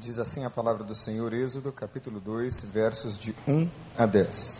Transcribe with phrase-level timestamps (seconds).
[0.00, 3.68] Diz assim a palavra do Senhor, Êxodo, capítulo 2, versos de 1
[3.98, 4.58] a 10.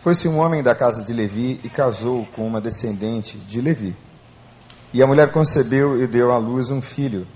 [0.00, 3.94] Foi-se um homem da casa de Levi e casou com uma descendente de Levi.
[4.94, 7.26] E a mulher concebeu e deu à luz um filho.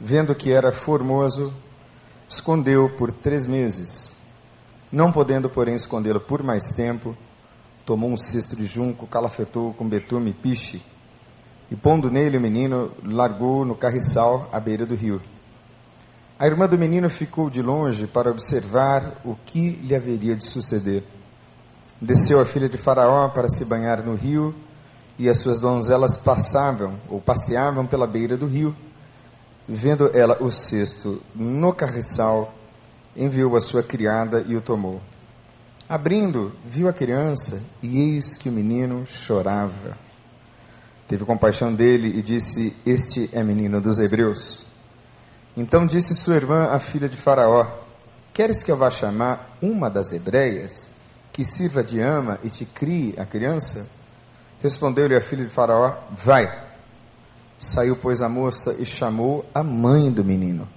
[0.00, 1.54] Vendo que era formoso,
[2.28, 4.12] escondeu por três meses.
[4.90, 7.16] Não podendo, porém, escondê-lo por mais tempo,
[7.84, 10.82] tomou um cesto de junco, calafetou com betume e piche,
[11.70, 15.22] e pondo nele o menino, largou no carriçal à beira do rio.
[16.38, 21.02] A irmã do menino ficou de longe para observar o que lhe haveria de suceder.
[21.98, 24.54] Desceu a filha de Faraó para se banhar no rio,
[25.18, 28.76] e as suas donzelas passavam ou passeavam pela beira do rio.
[29.66, 32.52] Vendo ela o cesto no carriçal,
[33.16, 35.00] enviou a sua criada e o tomou.
[35.88, 39.96] Abrindo, viu a criança, e eis que o menino chorava.
[41.08, 44.65] Teve compaixão dele e disse: Este é menino dos hebreus.
[45.56, 47.66] Então disse sua irmã, a filha de Faraó:
[48.34, 50.90] Queres que eu vá chamar uma das hebreias,
[51.32, 53.88] que sirva de ama e te crie a criança?
[54.62, 56.66] Respondeu-lhe a filha de Faraó: Vai.
[57.58, 60.68] Saiu, pois, a moça e chamou a mãe do menino.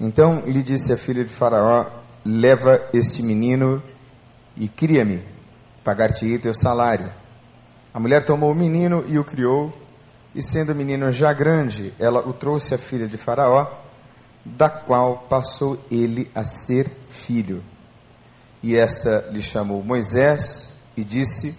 [0.00, 1.86] Então lhe disse a filha de Faraó:
[2.24, 3.82] Leva este menino
[4.56, 5.22] e cria-me,
[5.84, 7.12] pagar-te-ei teu salário.
[7.92, 9.72] A mulher tomou o menino e o criou
[10.36, 13.66] e sendo o menino já grande, ela o trouxe à filha de Faraó,
[14.44, 17.64] da qual passou ele a ser filho.
[18.62, 21.58] E esta lhe chamou Moisés e disse: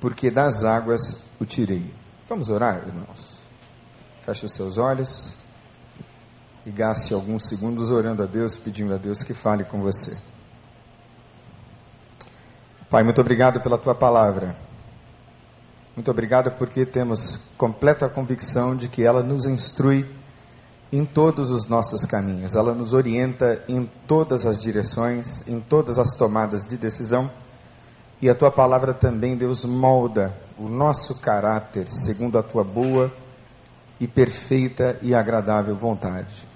[0.00, 1.94] Porque das águas o tirei.
[2.28, 3.38] Vamos orar, irmãos.
[4.26, 5.32] Feche os seus olhos
[6.66, 10.18] e gaste alguns segundos orando a Deus, pedindo a Deus que fale com você.
[12.90, 14.63] Pai, muito obrigado pela tua palavra.
[15.96, 20.04] Muito obrigado porque temos completa convicção de que ela nos instrui
[20.92, 26.14] em todos os nossos caminhos, ela nos orienta em todas as direções, em todas as
[26.14, 27.30] tomadas de decisão.
[28.20, 33.12] E a tua palavra também, Deus, molda o nosso caráter segundo a tua boa
[33.98, 36.46] e perfeita e agradável vontade.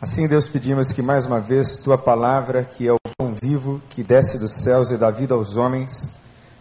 [0.00, 4.02] Assim, Deus, pedimos que mais uma vez tua palavra, que é o pão vivo que
[4.02, 6.10] desce dos céus e dá vida aos homens,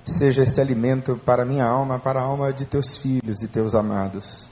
[0.06, 3.74] seja este alimento para a minha alma, para a alma de teus filhos, de teus
[3.74, 4.48] amados.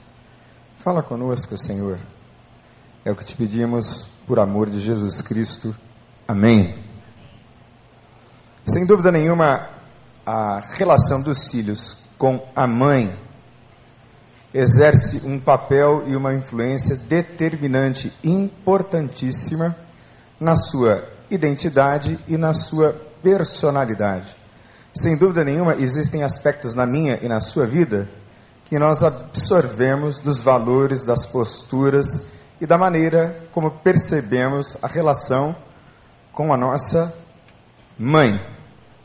[0.78, 1.98] Fala conosco, Senhor.
[3.04, 5.74] É o que te pedimos por amor de Jesus Cristo.
[6.26, 6.82] Amém.
[8.66, 9.68] Sem dúvida nenhuma,
[10.26, 13.16] a relação dos filhos com a mãe
[14.52, 19.76] exerce um papel e uma influência determinante, importantíssima
[20.40, 24.43] na sua identidade e na sua personalidade.
[24.94, 28.08] Sem dúvida nenhuma, existem aspectos na minha e na sua vida
[28.64, 35.56] que nós absorvemos dos valores, das posturas e da maneira como percebemos a relação
[36.32, 37.12] com a nossa
[37.98, 38.40] mãe.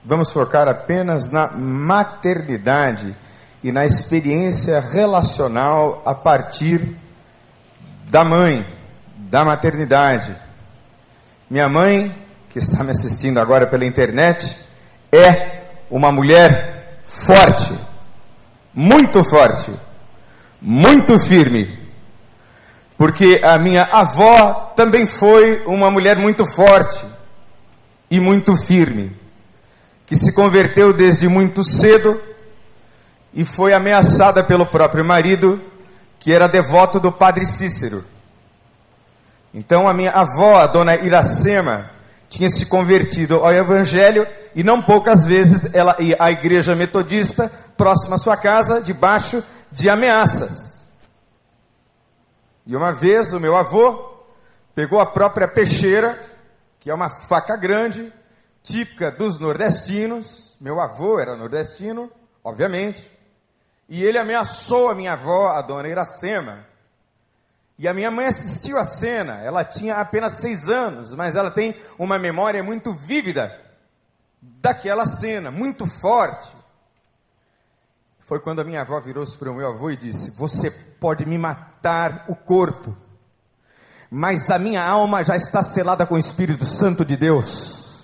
[0.05, 3.17] Vamos focar apenas na maternidade
[3.63, 6.95] e na experiência relacional a partir
[8.09, 8.63] da mãe,
[9.17, 10.35] da maternidade.
[11.49, 12.15] Minha mãe,
[12.47, 14.55] que está me assistindo agora pela internet,
[15.11, 15.58] é
[15.89, 17.73] uma mulher forte,
[18.73, 19.71] muito forte,
[20.61, 21.79] muito firme.
[22.97, 27.05] Porque a minha avó também foi uma mulher muito forte
[28.11, 29.15] e muito firme,
[30.05, 32.21] que se converteu desde muito cedo
[33.33, 35.61] e foi ameaçada pelo próprio marido,
[36.19, 38.03] que era devoto do padre Cícero.
[39.53, 41.89] Então a minha avó, a dona Iracema,
[42.29, 48.15] tinha se convertido ao Evangelho e não poucas vezes ela ia à igreja metodista, próxima
[48.15, 50.87] à sua casa, debaixo de ameaças.
[52.65, 54.23] E uma vez o meu avô
[54.75, 56.19] pegou a própria peixeira,
[56.79, 58.13] que é uma faca grande,
[58.61, 60.55] típica dos nordestinos.
[60.61, 62.11] Meu avô era nordestino,
[62.43, 63.17] obviamente.
[63.89, 66.68] E ele ameaçou a minha avó, a dona Iracema,
[67.79, 71.73] e a minha mãe assistiu a cena, ela tinha apenas seis anos, mas ela tem
[71.97, 73.57] uma memória muito vívida
[74.41, 76.53] daquela cena, muito forte.
[78.19, 81.37] Foi quando a minha avó virou-se para o meu avô e disse: Você pode me
[81.37, 82.97] matar o corpo,
[84.11, 88.03] mas a minha alma já está selada com o Espírito Santo de Deus.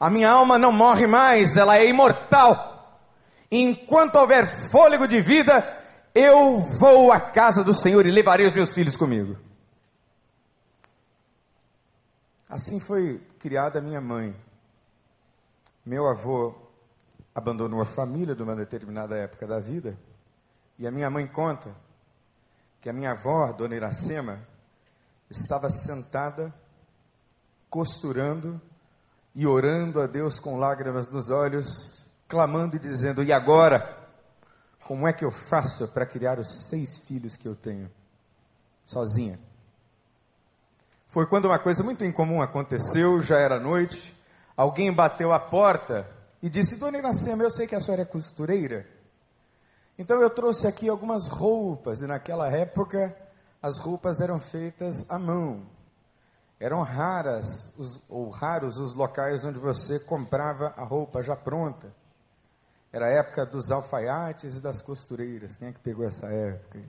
[0.00, 3.04] A minha alma não morre mais, ela é imortal.
[3.52, 5.62] Enquanto houver fôlego de vida,
[6.14, 9.36] eu vou à casa do Senhor e levarei os meus filhos comigo.
[12.48, 14.34] Assim foi criada minha mãe.
[15.86, 16.54] Meu avô
[17.34, 19.96] abandonou a família numa determinada época da vida,
[20.78, 21.74] e a minha mãe conta
[22.80, 24.40] que a minha avó, Dona Iracema,
[25.30, 26.52] estava sentada,
[27.68, 28.60] costurando
[29.34, 33.99] e orando a Deus com lágrimas nos olhos, clamando e dizendo: E agora?
[34.90, 37.88] Como é que eu faço para criar os seis filhos que eu tenho?
[38.84, 39.38] Sozinha.
[41.06, 44.12] Foi quando uma coisa muito incomum aconteceu, já era noite,
[44.56, 46.10] alguém bateu a porta
[46.42, 48.84] e disse: Dona Iracema, eu sei que a senhora é costureira.
[49.96, 53.16] Então eu trouxe aqui algumas roupas, e naquela época
[53.62, 55.68] as roupas eram feitas à mão.
[56.58, 61.99] Eram raras os, ou raros os locais onde você comprava a roupa já pronta.
[62.92, 65.56] Era a época dos alfaiates e das costureiras.
[65.56, 66.80] Quem é que pegou essa época?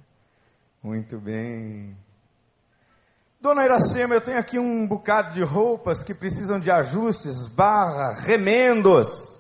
[0.82, 1.96] Muito bem.
[3.40, 9.40] Dona Iracema, eu tenho aqui um bocado de roupas que precisam de ajustes, barra, remendos.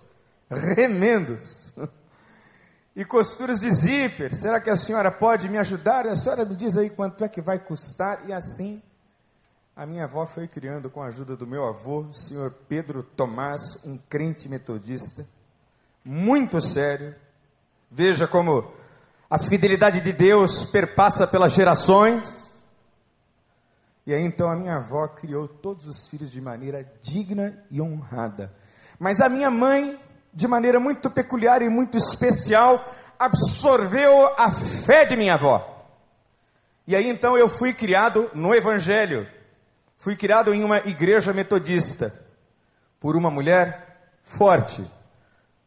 [0.50, 1.74] Remendos
[2.96, 4.36] e costuras de zíper.
[4.36, 6.06] Será que a senhora pode me ajudar?
[6.06, 8.28] A senhora me diz aí quanto é que vai custar.
[8.28, 8.82] E assim,
[9.76, 13.84] a minha avó foi criando com a ajuda do meu avô, o senhor Pedro Tomás,
[13.86, 15.26] um crente metodista,
[16.04, 17.16] muito sério.
[17.90, 18.74] Veja como
[19.30, 22.42] a fidelidade de Deus perpassa pelas gerações.
[24.06, 28.54] E aí então a minha avó criou todos os filhos de maneira digna e honrada.
[29.00, 30.00] Mas a minha mãe
[30.34, 35.68] de maneira muito peculiar e muito especial, absorveu a fé de minha avó.
[36.88, 39.28] E aí então eu fui criado no Evangelho,
[39.98, 42.14] fui criado em uma igreja metodista,
[43.00, 44.84] por uma mulher forte,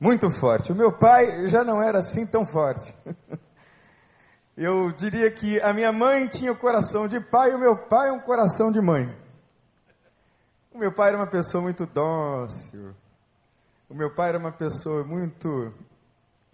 [0.04, 0.70] muito forte.
[0.70, 2.94] O meu pai já não era assim tão forte.
[4.54, 8.10] Eu diria que a minha mãe tinha o coração de pai e o meu pai
[8.10, 9.10] um coração de mãe.
[10.70, 12.94] O meu pai era uma pessoa muito dócil,
[13.88, 15.72] o meu pai era uma pessoa muito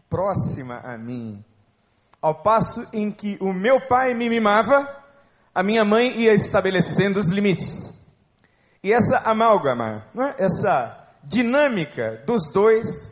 [0.09, 1.45] próxima a mim.
[2.23, 4.89] Ao passo em que o meu pai me mimava,
[5.53, 7.93] a minha mãe ia estabelecendo os limites.
[8.83, 10.45] E essa amálgama, é?
[10.45, 13.10] essa dinâmica dos dois,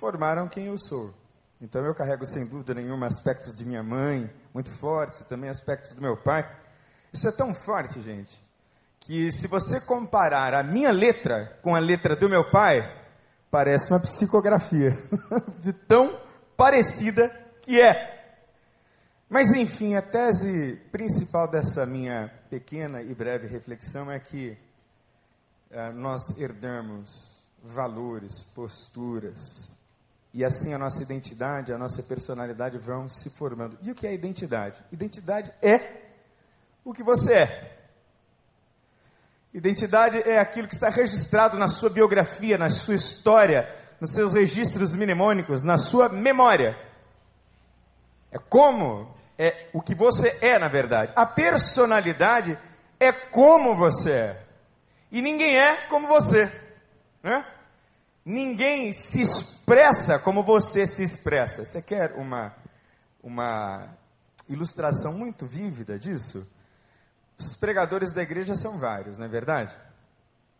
[0.00, 1.14] formaram quem eu sou.
[1.60, 6.00] Então eu carrego sem dúvida nenhuma aspectos de minha mãe, muito fortes, também aspectos do
[6.00, 6.50] meu pai.
[7.12, 8.42] Isso é tão forte, gente,
[8.98, 12.80] que se você comparar a minha letra com a letra do meu pai,
[13.50, 14.92] parece uma psicografia,
[15.60, 16.18] de tão
[16.56, 17.28] parecida
[17.60, 18.18] que é.
[19.28, 24.56] Mas enfim, a tese principal dessa minha pequena e breve reflexão é que
[25.70, 29.70] uh, nós herdamos valores, posturas,
[30.32, 33.76] e assim a nossa identidade, a nossa personalidade vão se formando.
[33.82, 34.82] E o que é identidade?
[34.92, 36.02] Identidade é
[36.84, 37.76] o que você é.
[39.52, 43.68] Identidade é aquilo que está registrado na sua biografia, na sua história,
[44.00, 46.78] nos seus registros mnemônicos, na sua memória.
[48.30, 51.12] É como é o que você é, na verdade.
[51.16, 52.56] A personalidade
[53.00, 54.42] é como você é.
[55.10, 56.46] E ninguém é como você.
[57.20, 57.44] Né?
[58.24, 61.64] Ninguém se expressa como você se expressa.
[61.64, 62.54] Você quer uma,
[63.22, 63.96] uma
[64.48, 66.46] ilustração muito vívida disso?
[67.38, 69.74] Os pregadores da igreja são vários, não é verdade?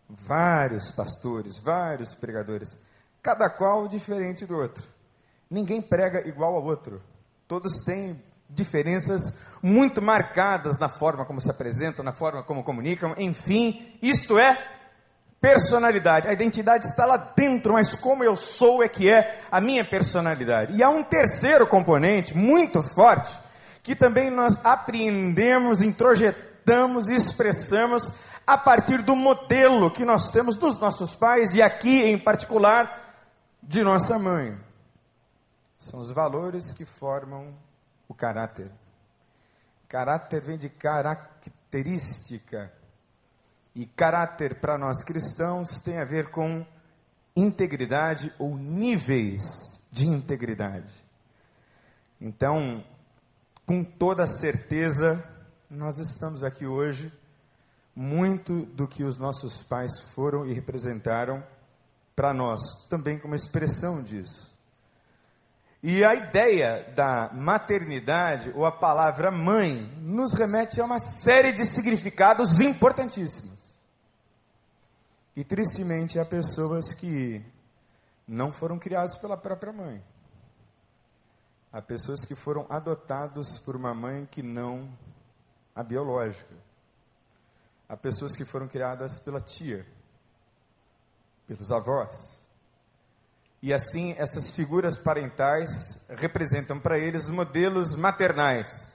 [0.09, 2.77] Vários pastores, vários pregadores,
[3.23, 4.83] cada qual diferente do outro.
[5.51, 7.03] Ninguém prega igual ao outro.
[7.47, 13.97] Todos têm diferenças muito marcadas na forma como se apresentam, na forma como comunicam, enfim,
[14.03, 14.80] isto é
[15.41, 16.29] personalidade.
[16.29, 20.77] A identidade está lá dentro, mas como eu sou é que é a minha personalidade.
[20.77, 23.41] E há um terceiro componente muito forte
[23.83, 28.13] que também nós apreendemos, introjetamos e expressamos
[28.47, 33.17] a partir do modelo que nós temos dos nossos pais e aqui em particular
[33.63, 34.59] de nossa mãe.
[35.79, 37.57] São os valores que formam
[38.07, 38.71] o caráter.
[39.89, 42.71] Caráter vem de característica.
[43.75, 46.67] E caráter para nós cristãos tem a ver com
[47.37, 49.43] integridade ou níveis
[49.91, 50.93] de integridade.
[52.21, 52.85] Então,
[53.65, 55.25] com toda certeza,
[55.71, 57.13] nós estamos aqui hoje,
[57.95, 61.43] muito do que os nossos pais foram e representaram
[62.15, 64.51] para nós, também como expressão disso.
[65.83, 71.65] E a ideia da maternidade, ou a palavra mãe, nos remete a uma série de
[71.65, 73.60] significados importantíssimos.
[75.37, 77.45] E tristemente há pessoas que
[78.27, 80.03] não foram criadas pela própria mãe.
[81.73, 84.91] Há pessoas que foram adotados por uma mãe que não
[85.75, 86.55] a biológica.
[87.89, 89.87] Há pessoas que foram criadas pela tia,
[91.47, 92.41] pelos avós.
[93.63, 95.71] E assim, essas figuras parentais
[96.09, 98.90] representam para eles modelos maternais.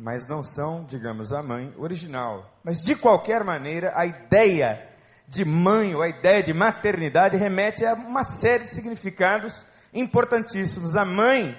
[0.00, 2.50] Mas não são, digamos, a mãe original.
[2.64, 4.88] Mas de qualquer maneira, a ideia
[5.28, 10.96] de mãe ou a ideia de maternidade remete a uma série de significados importantíssimos.
[10.96, 11.56] A mãe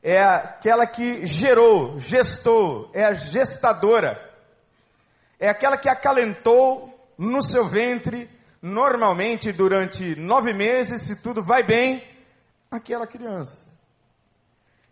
[0.00, 4.18] é aquela que gerou, gestou, é a gestadora.
[5.38, 6.88] É aquela que acalentou
[7.18, 8.30] no seu ventre,
[8.62, 12.02] normalmente durante nove meses, se tudo vai bem,
[12.70, 13.69] aquela criança.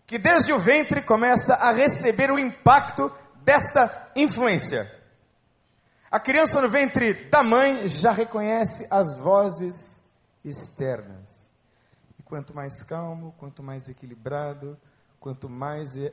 [0.09, 3.13] Que desde o ventre começa a receber o impacto
[3.45, 4.91] desta influência.
[6.11, 10.03] A criança no ventre da mãe já reconhece as vozes
[10.43, 11.53] externas.
[12.19, 14.79] E quanto mais calmo, quanto mais equilibrado,
[15.21, 16.11] quanto mais é,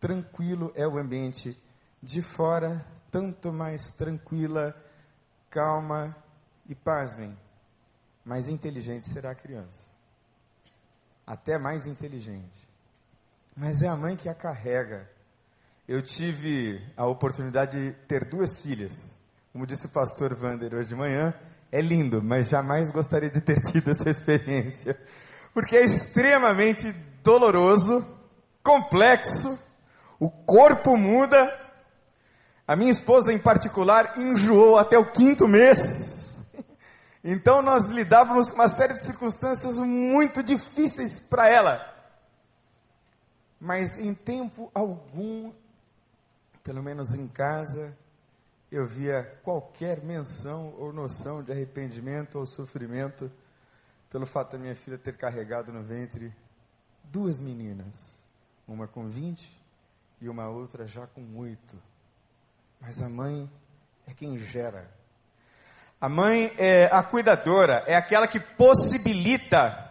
[0.00, 1.60] tranquilo é o ambiente
[2.02, 4.74] de fora, tanto mais tranquila,
[5.50, 6.16] calma
[6.66, 7.38] e pasmem,
[8.24, 9.84] mais inteligente será a criança.
[11.26, 12.66] Até mais inteligente.
[13.56, 15.08] Mas é a mãe que a carrega.
[15.86, 19.16] Eu tive a oportunidade de ter duas filhas.
[19.52, 21.32] Como disse o pastor Vander hoje de manhã,
[21.70, 24.98] é lindo, mas jamais gostaria de ter tido essa experiência.
[25.52, 26.90] Porque é extremamente
[27.22, 28.04] doloroso,
[28.62, 29.56] complexo,
[30.18, 31.52] o corpo muda.
[32.66, 36.22] A minha esposa, em particular, enjoou até o quinto mês.
[37.26, 41.93] Então nós lidávamos com uma série de circunstâncias muito difíceis para ela.
[43.64, 45.50] Mas em tempo algum,
[46.62, 47.96] pelo menos em casa,
[48.70, 53.32] eu via qualquer menção ou noção de arrependimento ou sofrimento
[54.10, 56.30] pelo fato da minha filha ter carregado no ventre
[57.04, 58.14] duas meninas,
[58.68, 59.50] uma com 20
[60.20, 61.74] e uma outra já com 8.
[62.78, 63.50] Mas a mãe
[64.06, 64.90] é quem gera.
[65.98, 69.83] A mãe é a cuidadora, é aquela que possibilita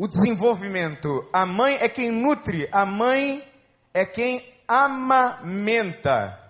[0.00, 1.28] o desenvolvimento.
[1.30, 3.46] A mãe é quem nutre, a mãe
[3.92, 6.40] é quem amamenta.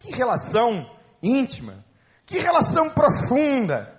[0.00, 0.90] Que relação
[1.22, 1.84] íntima,
[2.26, 3.96] que relação profunda.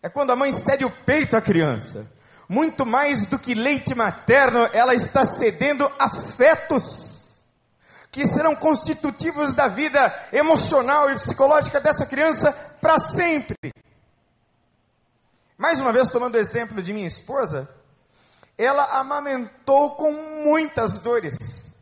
[0.00, 2.06] É quando a mãe cede o peito à criança.
[2.48, 7.10] Muito mais do que leite materno, ela está cedendo afetos
[8.12, 13.72] que serão constitutivos da vida emocional e psicológica dessa criança para sempre.
[15.56, 17.68] Mais uma vez, tomando o exemplo de minha esposa,
[18.56, 20.12] ela amamentou com
[20.44, 21.76] muitas dores.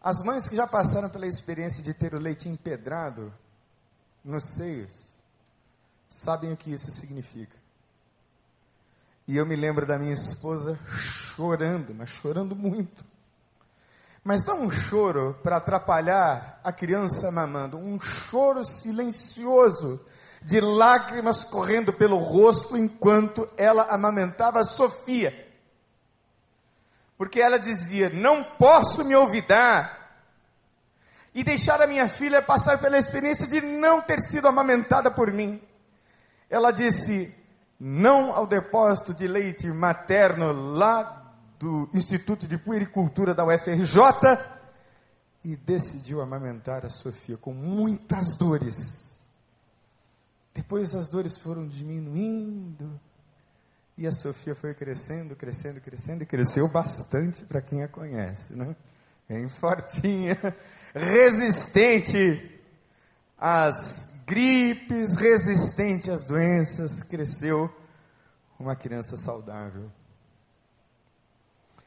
[0.00, 3.32] As mães que já passaram pela experiência de ter o leite empedrado
[4.24, 5.06] nos seios,
[6.08, 7.56] sabem o que isso significa.
[9.26, 13.04] E eu me lembro da minha esposa chorando, mas chorando muito.
[14.24, 20.00] Mas não um choro para atrapalhar a criança mamando, um choro silencioso,
[20.44, 25.52] de lágrimas correndo pelo rosto enquanto ela amamentava Sofia
[27.22, 30.26] porque ela dizia: Não posso me olvidar
[31.32, 35.62] e deixar a minha filha passar pela experiência de não ter sido amamentada por mim.
[36.50, 37.32] Ela disse:
[37.78, 44.02] Não ao depósito de leite materno lá do Instituto de Puericultura da UFRJ
[45.44, 49.11] e decidiu amamentar a Sofia com muitas dores.
[50.54, 53.00] Depois as dores foram diminuindo
[53.96, 58.76] e a Sofia foi crescendo, crescendo, crescendo e cresceu bastante para quem a conhece, né?
[59.28, 60.36] Bem fortinha,
[60.94, 62.60] resistente
[63.38, 67.70] às gripes, resistente às doenças, cresceu
[68.58, 69.90] uma criança saudável.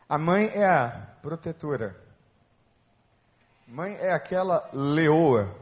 [0.07, 0.89] A mãe é a
[1.22, 2.00] protetora.
[3.67, 5.55] Mãe é aquela leoa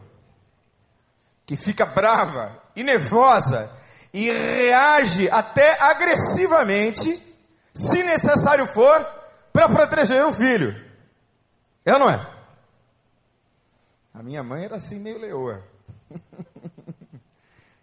[1.45, 3.69] que fica brava e nervosa
[4.13, 7.21] e reage até agressivamente,
[7.73, 9.03] se necessário for,
[9.51, 10.73] para proteger um filho.
[11.83, 12.33] É ou não é?
[14.13, 15.63] A minha mãe era assim meio leoa.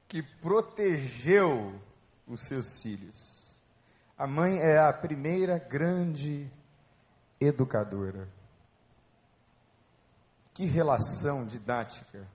[0.07, 1.81] que protegeu
[2.27, 3.61] os seus filhos.
[4.17, 6.51] A mãe é a primeira grande
[7.41, 8.29] educadora.
[10.55, 12.27] Que relação didática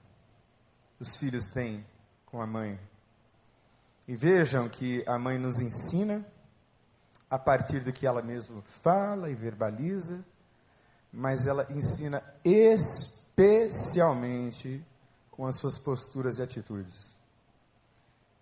[0.99, 1.85] os filhos têm
[2.35, 2.77] com a mãe?
[4.05, 6.25] E vejam que a mãe nos ensina
[7.29, 10.21] a partir do que ela mesma fala e verbaliza,
[11.13, 14.83] mas ela ensina especialmente
[15.31, 17.15] com as suas posturas e atitudes.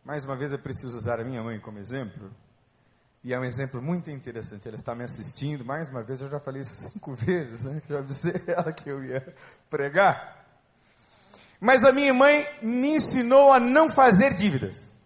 [0.03, 2.31] Mais uma vez eu preciso usar a minha mãe como exemplo,
[3.23, 4.67] e é um exemplo muito interessante.
[4.67, 7.79] Ela está me assistindo, mais uma vez, eu já falei isso cinco vezes, né?
[7.88, 9.35] já avisei ela que eu ia
[9.69, 10.42] pregar.
[11.63, 15.00] Mas a minha mãe me ensinou a não fazer dívidas.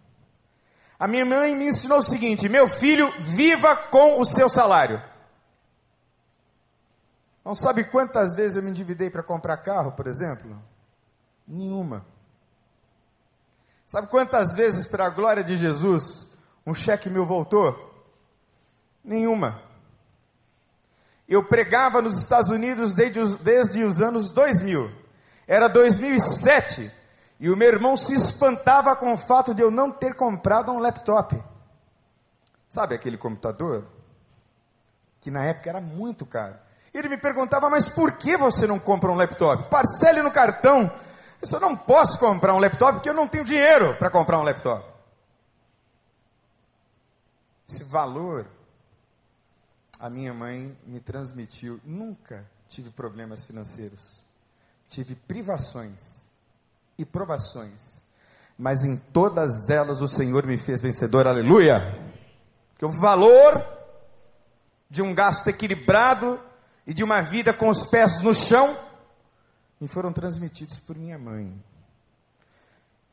[0.98, 5.00] A minha mãe me ensinou o seguinte: meu filho, viva com o seu salário.
[7.44, 10.60] Não sabe quantas vezes eu me endividei para comprar carro, por exemplo?
[11.46, 12.04] Nenhuma.
[13.86, 16.26] Sabe quantas vezes, pela glória de Jesus,
[16.66, 18.04] um cheque meu voltou?
[19.04, 19.62] Nenhuma.
[21.28, 25.06] Eu pregava nos Estados Unidos desde os, desde os anos 2000.
[25.48, 26.92] Era 2007.
[27.40, 30.78] E o meu irmão se espantava com o fato de eu não ter comprado um
[30.78, 31.42] laptop.
[32.68, 33.86] Sabe aquele computador?
[35.20, 36.54] Que na época era muito caro.
[36.92, 39.70] Ele me perguntava, mas por que você não compra um laptop?
[39.70, 40.92] Parcele no cartão.
[41.40, 44.42] Eu só não posso comprar um laptop porque eu não tenho dinheiro para comprar um
[44.42, 44.84] laptop.
[47.66, 48.46] Esse valor
[49.98, 51.80] a minha mãe me transmitiu.
[51.84, 54.24] Nunca tive problemas financeiros.
[54.88, 56.22] Tive privações
[56.96, 58.00] e provações.
[58.58, 61.26] Mas em todas elas o Senhor me fez vencedor.
[61.26, 62.12] Aleluia!
[62.76, 63.64] Que o valor
[64.90, 66.40] de um gasto equilibrado
[66.86, 68.76] e de uma vida com os pés no chão
[69.80, 71.54] me foram transmitidos por minha mãe.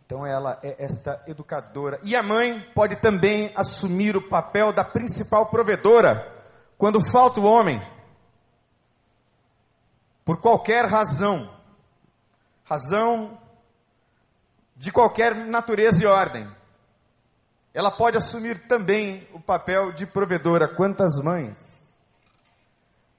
[0.06, 2.00] Então ela é esta educadora.
[2.04, 6.32] E a mãe pode também assumir o papel da principal provedora
[6.78, 7.82] quando falta o homem.
[10.24, 11.55] Por qualquer razão.
[12.66, 13.40] Razão
[14.76, 16.48] de qualquer natureza e ordem.
[17.74, 20.68] Ela pode assumir também o papel de provedora.
[20.68, 21.58] Quantas mães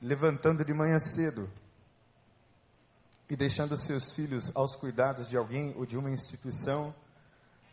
[0.00, 1.50] levantando de manhã cedo
[3.28, 6.94] e deixando seus filhos aos cuidados de alguém ou de uma instituição,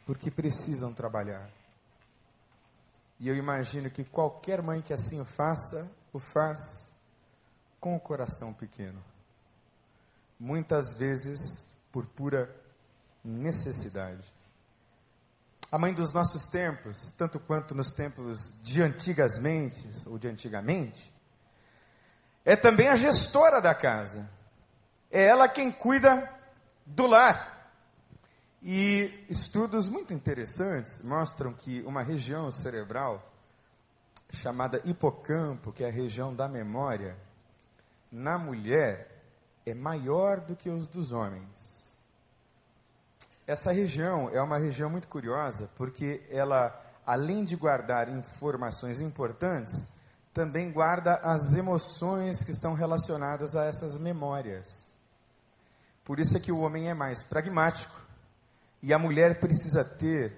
[0.05, 1.49] porque precisam trabalhar.
[3.19, 6.59] E eu imagino que qualquer mãe que assim o faça, o faz
[7.79, 9.01] com o coração pequeno.
[10.43, 12.53] Muitas vezes por pura
[13.23, 14.29] necessidade.
[15.71, 21.09] A mãe dos nossos tempos, tanto quanto nos tempos de antigamente ou de antigamente,
[22.43, 24.29] é também a gestora da casa.
[25.09, 26.29] É ela quem cuida
[26.85, 27.71] do lar.
[28.61, 33.31] E estudos muito interessantes mostram que uma região cerebral
[34.29, 37.15] chamada hipocampo, que é a região da memória,
[38.11, 39.12] na mulher
[39.65, 41.73] é maior do que os dos homens.
[43.45, 46.73] Essa região é uma região muito curiosa, porque ela,
[47.05, 49.85] além de guardar informações importantes,
[50.33, 54.91] também guarda as emoções que estão relacionadas a essas memórias.
[56.03, 57.93] Por isso é que o homem é mais pragmático
[58.81, 60.35] e a mulher precisa ter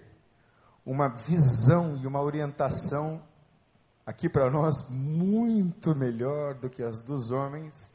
[0.85, 3.21] uma visão e uma orientação
[4.05, 7.94] aqui para nós muito melhor do que as dos homens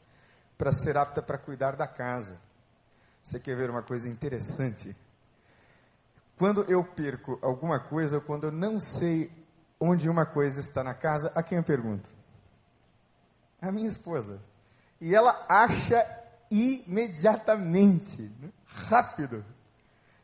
[0.61, 2.39] para ser apta para cuidar da casa.
[3.23, 4.95] Você quer ver uma coisa interessante?
[6.37, 9.31] Quando eu perco alguma coisa, ou quando eu não sei
[9.79, 12.07] onde uma coisa está na casa, a quem eu pergunto?
[13.59, 14.39] A minha esposa.
[14.99, 16.05] E ela acha
[16.51, 18.51] imediatamente, né?
[18.67, 19.43] rápido.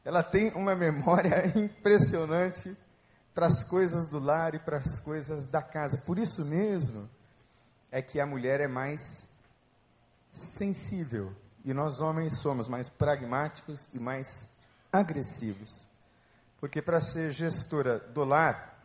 [0.05, 2.77] Ela tem uma memória impressionante
[3.33, 5.97] para as coisas do lar e para as coisas da casa.
[5.97, 7.09] Por isso mesmo
[7.91, 9.26] é que a mulher é mais
[10.31, 14.49] sensível e nós homens somos mais pragmáticos e mais
[14.91, 15.87] agressivos.
[16.59, 18.81] Porque para ser gestora do lar,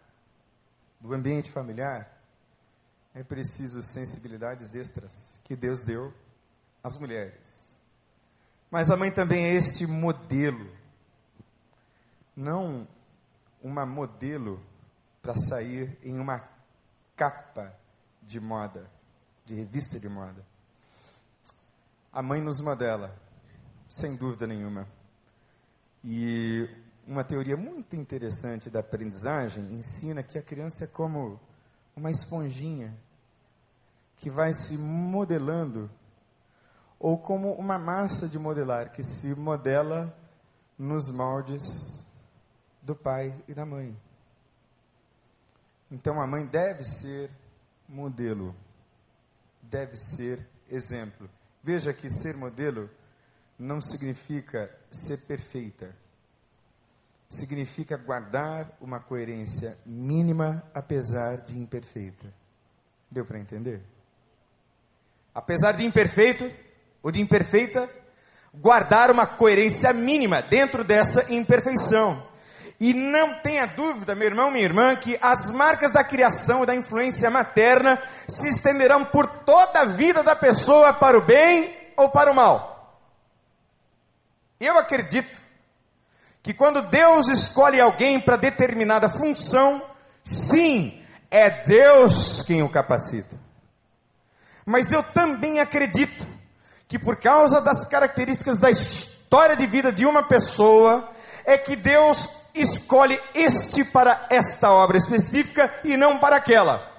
[1.01, 2.11] do ambiente familiar,
[3.15, 6.13] é preciso sensibilidades extras que Deus deu
[6.83, 7.81] às mulheres.
[8.71, 10.71] Mas a mãe também é este modelo,
[12.35, 12.89] não
[13.63, 14.61] uma modelo
[15.21, 16.43] para sair em uma
[17.15, 17.73] capa
[18.23, 18.91] de moda,
[19.45, 20.45] de revista de moda.
[22.13, 23.17] A mãe nos modela,
[23.89, 24.87] sem dúvida nenhuma.
[26.05, 26.69] E
[27.07, 31.41] uma teoria muito interessante da aprendizagem ensina que a criança é como
[31.97, 32.95] uma esponjinha
[34.17, 35.91] que vai se modelando,
[36.99, 40.15] ou como uma massa de modelar que se modela
[40.79, 42.07] nos moldes
[42.83, 43.97] do pai e da mãe.
[45.91, 47.31] Então a mãe deve ser
[47.89, 48.55] modelo,
[49.63, 51.29] deve ser exemplo.
[51.63, 52.91] Veja que ser modelo
[53.59, 55.95] não significa ser perfeita
[57.33, 62.27] significa guardar uma coerência mínima, apesar de imperfeita.
[63.11, 63.81] Deu para entender?
[65.35, 66.51] Apesar de imperfeito
[67.03, 67.89] ou de imperfeita,
[68.53, 72.31] guardar uma coerência mínima dentro dessa imperfeição.
[72.83, 76.75] E não tenha dúvida, meu irmão, minha irmã, que as marcas da criação e da
[76.75, 82.33] influência materna se estenderão por toda a vida da pessoa para o bem ou para
[82.33, 83.01] o mal.
[84.59, 85.41] Eu acredito
[86.43, 89.81] que quando Deus escolhe alguém para determinada função,
[90.25, 93.39] sim, é Deus quem o capacita.
[94.67, 96.27] Mas eu também acredito
[96.89, 101.09] que por causa das características da história de vida de uma pessoa,
[101.45, 106.91] é que Deus escolhe este para esta obra específica e não para aquela.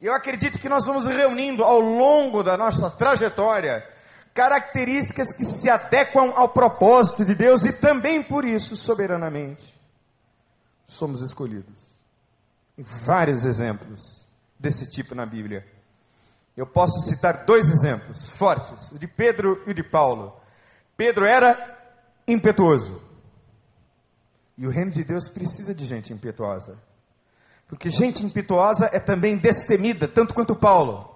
[0.00, 3.84] Eu acredito que nós vamos reunindo ao longo da nossa trajetória
[4.32, 9.76] características que se adequam ao propósito de Deus e também por isso, soberanamente,
[10.86, 11.88] somos escolhidos.
[12.76, 15.66] vários exemplos desse tipo na Bíblia.
[16.56, 20.40] Eu posso citar dois exemplos fortes, o de Pedro e o de Paulo.
[20.96, 21.77] Pedro era
[22.32, 23.02] impetuoso.
[24.56, 26.78] E o reino de Deus precisa de gente impetuosa.
[27.68, 31.14] Porque gente impetuosa é também destemida, tanto quanto Paulo.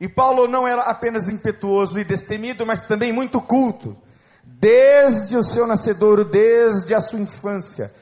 [0.00, 3.96] E Paulo não era apenas impetuoso e destemido, mas também muito culto.
[4.42, 7.94] Desde o seu nascedouro, desde a sua infância.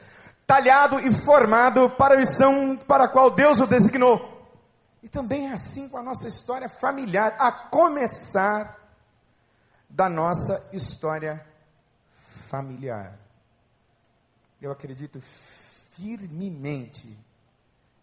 [0.47, 4.39] Talhado e formado para a missão para a qual Deus o designou.
[5.03, 8.77] E também é assim com a nossa história familiar, a começar
[9.89, 11.45] da nossa história
[12.49, 13.17] familiar.
[14.61, 15.21] Eu acredito
[15.91, 17.17] firmemente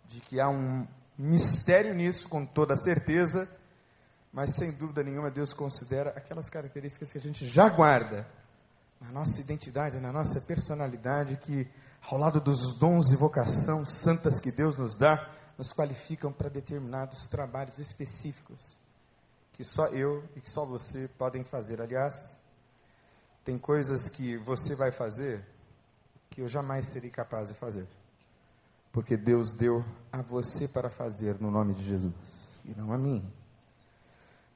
[0.07, 0.87] de que há um
[1.19, 3.51] mistério nisso, com toda certeza,
[4.33, 8.27] mas sem dúvida nenhuma Deus considera aquelas características que a gente já guarda
[9.01, 11.69] na nossa identidade, na nossa personalidade, que
[12.03, 15.29] ao lado dos dons e vocação santas que Deus nos dá,
[15.59, 18.79] nos qualificam para determinados trabalhos específicos
[19.57, 21.81] que só eu e que só você podem fazer.
[21.81, 22.15] Aliás,
[23.47, 25.41] tem coisas que você vai fazer
[26.29, 27.87] que eu jamais serei capaz de fazer.
[28.91, 32.13] Porque Deus deu a você para fazer no nome de Jesus
[32.65, 33.25] e não a mim.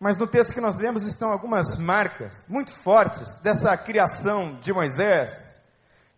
[0.00, 5.30] Mas no texto que nós lemos estão algumas marcas muito fortes dessa criação de Moisés,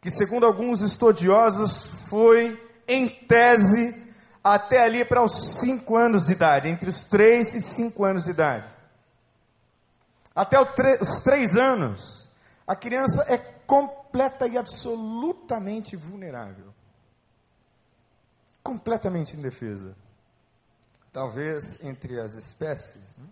[0.00, 2.58] que segundo alguns estudiosos foi,
[2.88, 4.02] em tese,
[4.42, 8.30] até ali para os cinco anos de idade, entre os três e cinco anos de
[8.30, 8.64] idade.
[10.34, 12.21] Até os três anos,
[12.72, 16.72] a criança é completa e absolutamente vulnerável.
[18.62, 19.94] Completamente indefesa.
[21.12, 23.26] Talvez entre as espécies, né,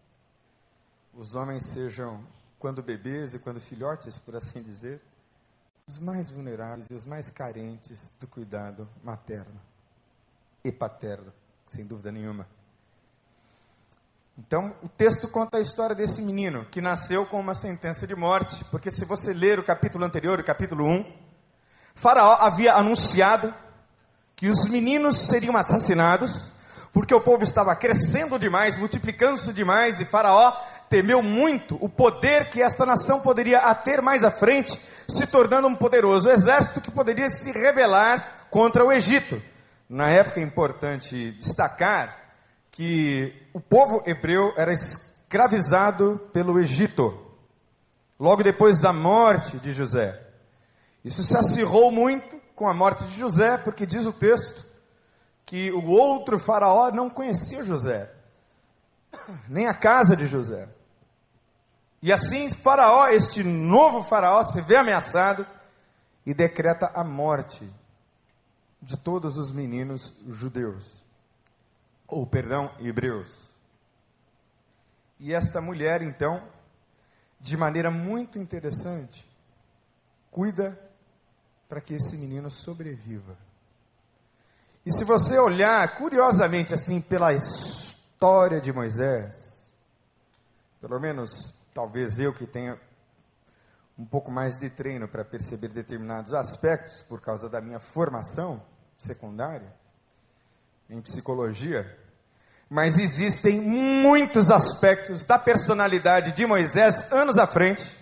[1.14, 2.22] os homens sejam,
[2.58, 5.00] quando bebês e quando filhotes, por assim dizer,
[5.86, 9.58] os mais vulneráveis e os mais carentes do cuidado materno
[10.62, 11.32] e paterno,
[11.66, 12.46] sem dúvida nenhuma.
[14.38, 18.64] Então, o texto conta a história desse menino que nasceu com uma sentença de morte,
[18.70, 21.04] porque se você ler o capítulo anterior, o capítulo 1,
[21.94, 23.52] Faraó havia anunciado
[24.34, 26.50] que os meninos seriam assassinados,
[26.92, 30.52] porque o povo estava crescendo demais, multiplicando-se demais, e Faraó
[30.88, 35.76] temeu muito o poder que esta nação poderia ter mais à frente, se tornando um
[35.76, 39.40] poderoso exército que poderia se rebelar contra o Egito.
[39.88, 42.19] Na época é importante destacar
[42.80, 47.12] que o povo hebreu era escravizado pelo Egito,
[48.18, 50.18] logo depois da morte de José.
[51.04, 54.66] Isso se acirrou muito com a morte de José, porque diz o texto
[55.44, 58.10] que o outro faraó não conhecia José,
[59.46, 60.66] nem a casa de José.
[62.00, 65.46] E assim, Faraó, este novo Faraó, se vê ameaçado
[66.24, 67.70] e decreta a morte
[68.80, 70.99] de todos os meninos judeus
[72.10, 73.50] ou perdão, hebreus.
[75.18, 76.42] E esta mulher, então,
[77.38, 79.28] de maneira muito interessante,
[80.30, 80.78] cuida
[81.68, 83.36] para que esse menino sobreviva.
[84.84, 89.36] E se você olhar curiosamente assim pela história de Moisés,
[90.80, 91.30] pelo menos
[91.74, 92.80] talvez eu que tenha
[93.98, 98.62] um pouco mais de treino para perceber determinados aspectos por causa da minha formação
[98.98, 99.79] secundária
[100.90, 101.96] em psicologia,
[102.68, 107.98] mas existem muitos aspectos da personalidade de Moisés anos à frente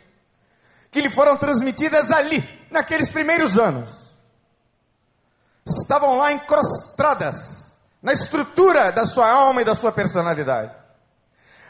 [0.91, 4.17] que lhe foram transmitidas ali, naqueles primeiros anos.
[5.67, 10.75] Estavam lá encrostadas na estrutura da sua alma e da sua personalidade.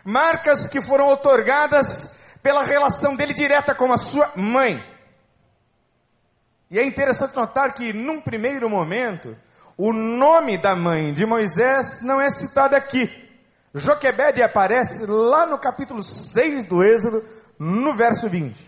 [0.04, 4.80] Marcas que foram otorgadas pela relação dele direta com a sua mãe.
[6.70, 9.36] E é interessante notar que, num primeiro momento,
[9.78, 13.08] o nome da mãe de Moisés não é citado aqui.
[13.72, 17.24] Joquebede aparece lá no capítulo 6 do Êxodo,
[17.56, 18.58] no verso 20.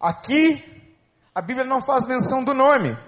[0.00, 0.92] Aqui,
[1.32, 2.98] a Bíblia não faz menção do nome.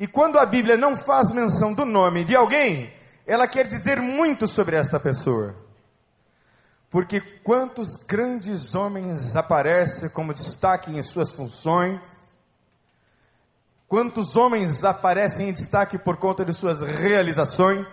[0.00, 2.90] E quando a Bíblia não faz menção do nome de alguém,
[3.26, 5.54] ela quer dizer muito sobre esta pessoa.
[6.88, 12.00] Porque quantos grandes homens aparecem como destaque em suas funções,
[13.88, 17.88] Quantos homens aparecem em destaque por conta de suas realizações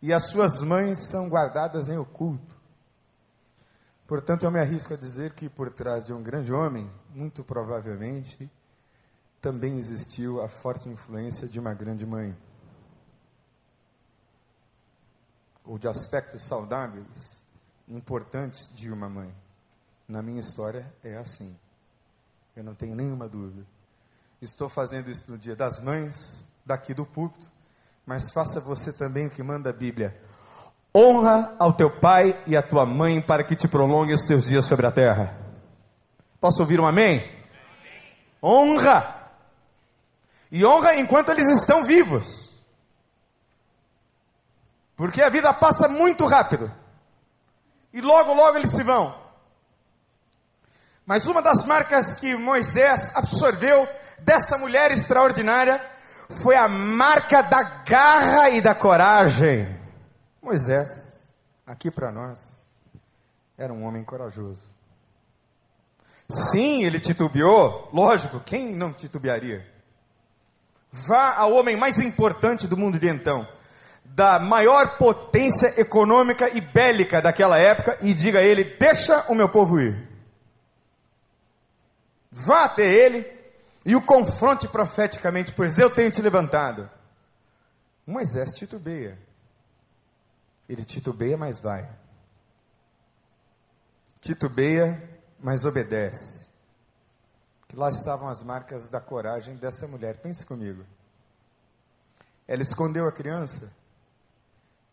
[0.00, 2.54] e as suas mães são guardadas em oculto?
[4.06, 8.50] Portanto, eu me arrisco a dizer que por trás de um grande homem, muito provavelmente,
[9.38, 12.34] também existiu a forte influência de uma grande mãe.
[15.62, 17.44] Ou de aspectos saudáveis,
[17.86, 19.34] importantes de uma mãe.
[20.08, 21.54] Na minha história é assim.
[22.56, 23.73] Eu não tenho nenhuma dúvida.
[24.44, 27.50] Estou fazendo isso no dia das mães, daqui do púlpito,
[28.04, 30.20] mas faça você também o que manda a Bíblia.
[30.94, 34.66] Honra ao teu pai e à tua mãe para que te prolongue os teus dias
[34.66, 35.34] sobre a terra.
[36.38, 37.26] Posso ouvir um amém?
[38.42, 39.30] Honra.
[40.52, 42.52] E honra enquanto eles estão vivos.
[44.94, 46.70] Porque a vida passa muito rápido.
[47.94, 49.18] E logo, logo eles se vão.
[51.06, 53.88] Mas uma das marcas que Moisés absorveu
[54.24, 55.80] dessa mulher extraordinária
[56.42, 59.68] foi a marca da garra e da coragem.
[60.42, 60.88] Moisés,
[61.66, 62.40] aqui para nós,
[63.56, 64.62] era um homem corajoso.
[66.28, 69.66] Sim, ele titubeou, lógico, quem não titubearia?
[70.90, 73.46] Vá ao homem mais importante do mundo de então,
[74.04, 79.48] da maior potência econômica e bélica daquela época, e diga a ele: Deixa o meu
[79.48, 80.08] povo ir.
[82.30, 83.33] Vá até ele
[83.84, 86.88] e o confronte profeticamente, pois eu tenho te levantado.
[88.06, 89.18] Moisés titubeia.
[90.68, 91.90] Ele titubeia, mas vai.
[94.20, 96.46] Titubeia, mas obedece.
[97.68, 100.20] Que lá estavam as marcas da coragem dessa mulher.
[100.20, 100.84] Pense comigo.
[102.48, 103.70] Ela escondeu a criança.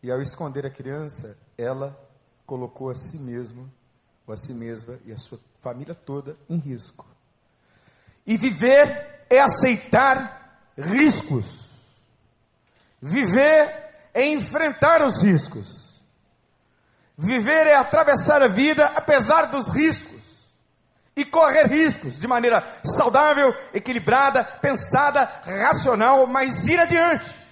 [0.02, 1.98] E ao esconder a criança, ela
[2.44, 3.72] colocou a si mesmo,
[4.26, 7.11] ou a si mesma e a sua família toda em risco.
[8.26, 11.58] E viver é aceitar riscos.
[13.00, 13.68] Viver
[14.14, 16.00] é enfrentar os riscos.
[17.16, 20.22] Viver é atravessar a vida apesar dos riscos.
[21.14, 27.42] E correr riscos de maneira saudável, equilibrada, pensada, racional, mas ir adiante.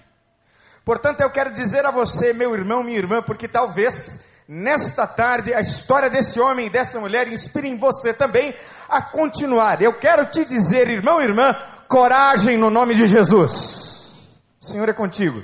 [0.83, 5.61] Portanto, eu quero dizer a você, meu irmão, minha irmã, porque talvez nesta tarde a
[5.61, 8.53] história desse homem e dessa mulher inspire em você também
[8.91, 9.81] a continuar.
[9.81, 11.55] Eu quero te dizer, irmão e irmã,
[11.87, 14.13] coragem no nome de Jesus.
[14.61, 15.41] O Senhor é contigo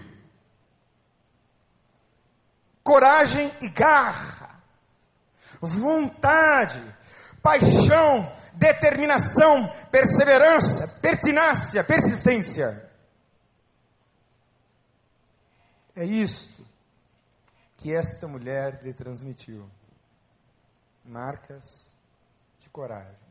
[2.88, 4.64] coragem e garra,
[5.60, 6.82] vontade,
[7.44, 12.90] paixão, determinação, perseverança, pertinácia, persistência.
[15.94, 16.66] É isto
[17.76, 19.70] que esta mulher lhe transmitiu.
[21.04, 21.92] Marcas
[22.62, 23.27] de coragem.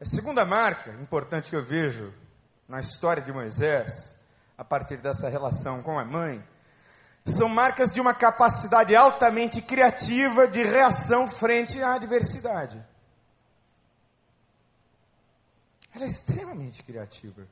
[0.00, 2.14] A segunda marca importante que eu vejo
[2.66, 4.16] na história de Moisés,
[4.56, 6.42] a partir dessa relação com a mãe,
[7.26, 12.82] são marcas de uma capacidade altamente criativa de reação frente à adversidade.
[15.94, 17.46] Ela é extremamente criativa.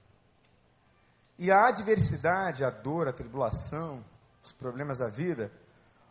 [1.38, 4.02] E a adversidade, a dor, a tribulação,
[4.42, 5.52] os problemas da vida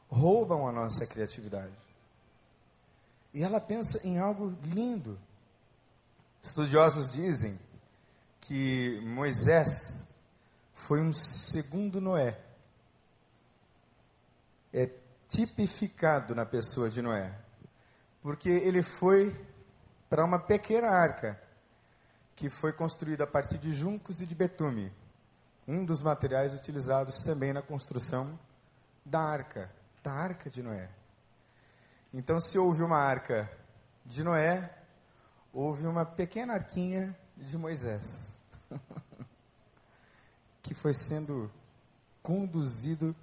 [0.07, 1.73] roubam a nossa criatividade.
[3.33, 5.19] E ela pensa em algo lindo.
[6.41, 7.59] Estudiosos dizem
[8.41, 10.07] que Moisés
[10.73, 12.39] foi um segundo Noé
[14.73, 14.89] é
[15.27, 17.33] tipificado na pessoa de Noé,
[18.21, 19.35] porque ele foi
[20.09, 21.41] para uma pequena arca
[22.35, 24.93] que foi construída a partir de juncos e de betume,
[25.67, 28.39] um dos materiais utilizados também na construção
[29.03, 29.71] da arca,
[30.03, 30.89] da arca de Noé.
[32.13, 33.51] Então, se houve uma arca
[34.05, 34.76] de Noé,
[35.57, 38.37] houve uma pequena arquinha de Moisés,
[40.61, 41.49] que foi sendo
[42.21, 43.15] conduzido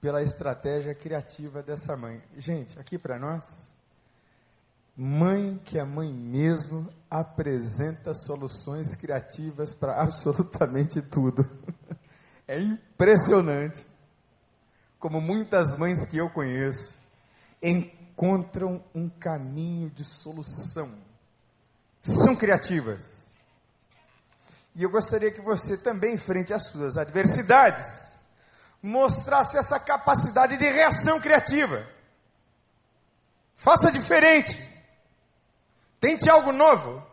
[0.00, 2.22] pela estratégia criativa dessa mãe.
[2.36, 3.44] Gente, aqui para nós,
[4.96, 11.44] mãe que é mãe mesmo apresenta soluções criativas para absolutamente tudo.
[12.46, 13.84] É impressionante
[14.96, 16.96] como muitas mães que eu conheço
[17.60, 21.09] encontram um caminho de solução.
[22.02, 23.20] São criativas.
[24.74, 27.86] E eu gostaria que você também, frente às suas adversidades,
[28.82, 31.86] mostrasse essa capacidade de reação criativa.
[33.56, 34.58] Faça diferente.
[35.98, 37.04] Tente algo novo.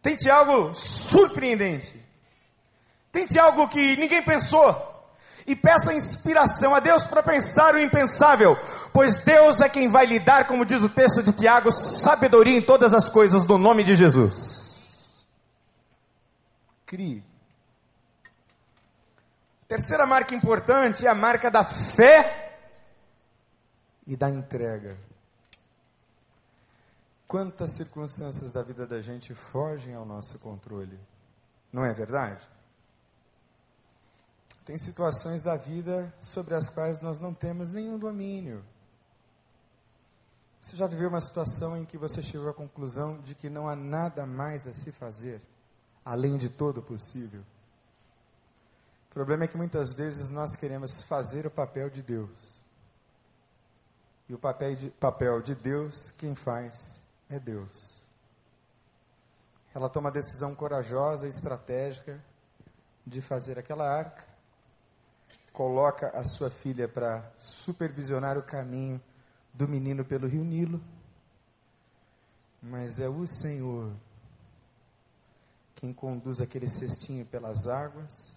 [0.00, 2.00] Tente algo surpreendente.
[3.10, 4.92] Tente algo que ninguém pensou.
[5.46, 8.56] E peça inspiração a Deus para pensar o impensável,
[8.94, 12.62] pois Deus é quem vai lhe dar, como diz o texto de Tiago, sabedoria em
[12.62, 15.10] todas as coisas, no nome de Jesus.
[16.86, 17.24] Crie.
[19.66, 22.56] Terceira marca importante é a marca da fé
[24.06, 24.96] e da entrega.
[27.26, 30.96] Quantas circunstâncias da vida da gente fogem ao nosso controle?
[31.72, 32.48] Não é verdade?
[34.64, 38.64] Tem situações da vida sobre as quais nós não temos nenhum domínio.
[40.64, 43.76] Você já viveu uma situação em que você chegou à conclusão de que não há
[43.76, 45.42] nada mais a se fazer,
[46.02, 47.42] além de todo possível?
[49.10, 52.62] O problema é que muitas vezes nós queremos fazer o papel de Deus.
[54.26, 56.98] E o papel de, papel de Deus, quem faz
[57.28, 58.00] é Deus.
[59.74, 62.24] Ela toma a decisão corajosa e estratégica
[63.06, 64.24] de fazer aquela arca,
[65.52, 68.98] coloca a sua filha para supervisionar o caminho
[69.54, 70.82] do menino pelo rio Nilo,
[72.60, 73.94] mas é o Senhor
[75.76, 78.34] quem conduz aquele cestinho pelas águas,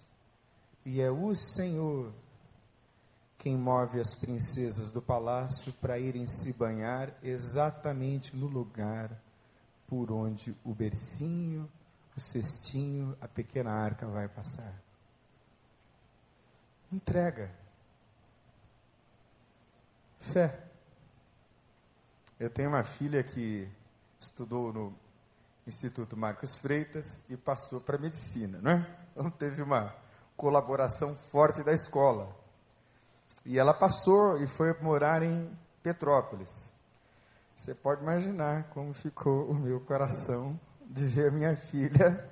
[0.84, 2.12] e é o Senhor
[3.38, 9.10] quem move as princesas do palácio para irem se banhar exatamente no lugar
[9.86, 11.70] por onde o bercinho,
[12.16, 14.74] o cestinho, a pequena arca vai passar.
[16.92, 17.50] Entrega.
[20.18, 20.67] Fé.
[22.38, 23.68] Eu tenho uma filha que
[24.20, 24.94] estudou no
[25.66, 28.98] Instituto Marcos Freitas e passou para medicina, não é?
[29.10, 29.92] Então teve uma
[30.36, 32.32] colaboração forte da escola.
[33.44, 35.50] E ela passou e foi morar em
[35.82, 36.72] Petrópolis.
[37.56, 42.30] Você pode imaginar como ficou o meu coração de ver minha filha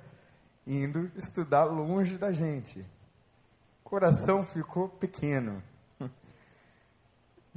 [0.65, 2.79] indo estudar longe da gente.
[3.83, 5.61] O coração ficou pequeno.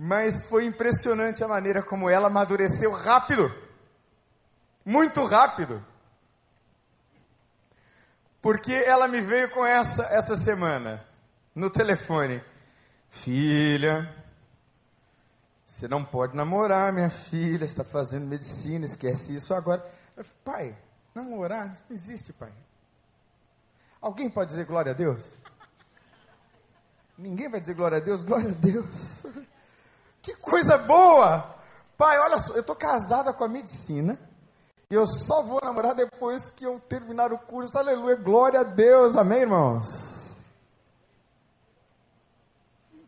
[0.03, 3.55] Mas foi impressionante a maneira como ela amadureceu rápido.
[4.83, 5.85] Muito rápido.
[8.41, 11.07] Porque ela me veio com essa essa semana
[11.55, 12.43] no telefone.
[13.11, 14.11] Filha,
[15.67, 19.85] você não pode namorar, minha filha, está fazendo medicina, esquece isso agora.
[20.17, 20.41] Eu falei,
[20.73, 20.79] pai,
[21.15, 22.53] namorar não existe, pai.
[24.01, 25.31] Alguém pode dizer glória a Deus?
[27.19, 28.25] Ninguém vai dizer glória a Deus?
[28.25, 29.27] Glória a Deus.
[30.23, 31.57] Que coisa boa!
[31.97, 34.19] Pai, olha só, eu estou casada com a medicina.
[34.91, 37.79] E eu só vou namorar depois que eu terminar o curso.
[37.79, 39.17] Aleluia, glória a Deus.
[39.17, 40.11] Amém, irmãos?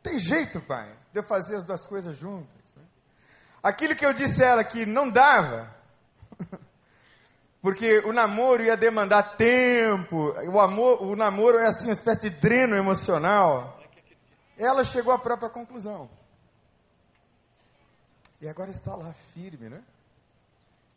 [0.03, 2.62] tem jeito, pai, de eu fazer as duas coisas juntas.
[2.77, 2.83] Né?
[3.62, 5.72] Aquilo que eu disse a ela que não dava,
[7.62, 12.31] porque o namoro ia demandar tempo, o, amor, o namoro é assim uma espécie de
[12.31, 13.81] dreno emocional.
[14.59, 16.11] Ela chegou à própria conclusão.
[18.42, 19.85] E agora está lá firme, né?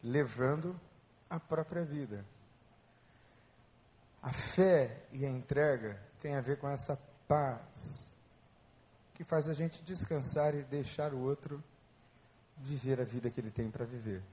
[0.03, 0.75] Levando
[1.29, 2.25] a própria vida.
[4.19, 8.03] A fé e a entrega tem a ver com essa paz
[9.13, 11.63] que faz a gente descansar e deixar o outro
[12.57, 14.23] viver a vida que ele tem para viver.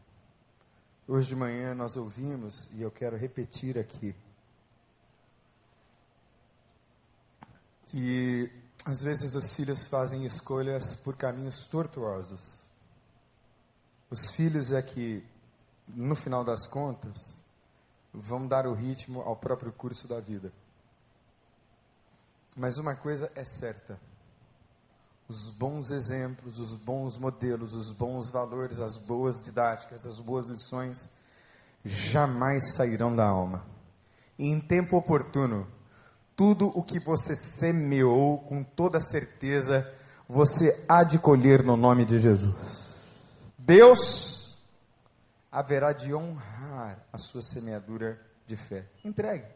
[1.06, 4.16] Hoje de manhã nós ouvimos, e eu quero repetir aqui,
[7.88, 8.50] que
[8.86, 12.61] às vezes os filhos fazem escolhas por caminhos tortuosos.
[14.12, 15.24] Os filhos é que,
[15.88, 17.32] no final das contas,
[18.12, 20.52] vão dar o ritmo ao próprio curso da vida.
[22.54, 23.98] Mas uma coisa é certa:
[25.26, 30.98] os bons exemplos, os bons modelos, os bons valores, as boas didáticas, as boas lições,
[31.82, 33.64] jamais sairão da alma.
[34.38, 35.66] E em tempo oportuno,
[36.36, 39.90] tudo o que você semeou, com toda certeza,
[40.28, 42.91] você há de colher no nome de Jesus.
[43.64, 44.58] Deus
[45.50, 48.86] haverá de honrar a sua semeadura de fé.
[49.04, 49.46] Entregue.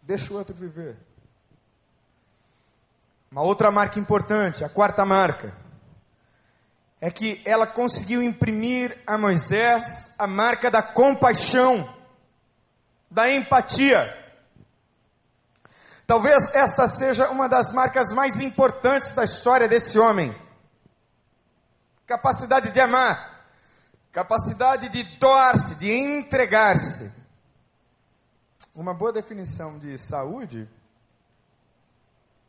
[0.00, 0.96] Deixa o outro viver.
[3.30, 5.52] Uma outra marca importante, a quarta marca,
[7.00, 11.92] é que ela conseguiu imprimir a Moisés a marca da compaixão,
[13.10, 14.16] da empatia.
[16.06, 20.40] Talvez esta seja uma das marcas mais importantes da história desse homem.
[22.06, 23.46] Capacidade de amar,
[24.10, 27.12] capacidade de doar-se, de entregar-se.
[28.74, 30.68] Uma boa definição de saúde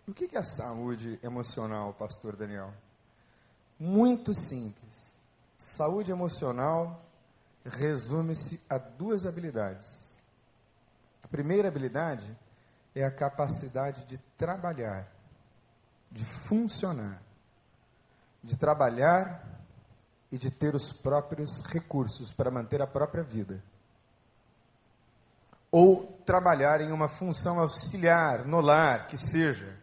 [0.05, 2.73] o que é saúde emocional, pastor Daniel?
[3.79, 5.13] Muito simples.
[5.57, 7.05] Saúde emocional
[7.63, 9.87] resume-se a duas habilidades.
[11.23, 12.37] A primeira habilidade
[12.93, 15.07] é a capacidade de trabalhar,
[16.11, 17.21] de funcionar,
[18.43, 19.43] de trabalhar
[20.31, 23.63] e de ter os próprios recursos para manter a própria vida.
[25.73, 29.75] ou trabalhar em uma função auxiliar no lar, que seja,